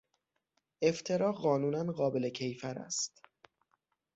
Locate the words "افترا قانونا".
0.81-1.91